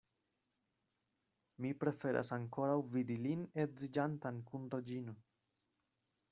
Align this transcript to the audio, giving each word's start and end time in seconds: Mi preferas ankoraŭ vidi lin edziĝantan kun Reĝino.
Mi 1.65 1.73
preferas 1.83 2.33
ankoraŭ 2.39 2.79
vidi 2.97 3.19
lin 3.27 3.45
edziĝantan 3.67 4.43
kun 4.51 4.69
Reĝino. 4.77 5.19